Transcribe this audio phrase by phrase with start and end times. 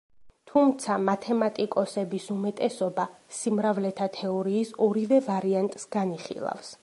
[0.51, 3.05] თუმცა მათემატიკოსების უმეტესობა
[3.41, 6.79] სიმრავლეთა თეორიის ორივე ვარიანტს განიხილავს.